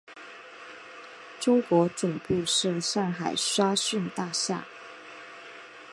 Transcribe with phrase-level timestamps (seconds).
[1.39, 4.65] 中国总部设上海沙逊大厦。